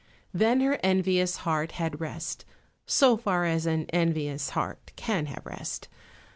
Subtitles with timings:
[0.33, 2.43] Then her envious heart had rest,
[2.87, 5.89] so far as an envious heart can have rest.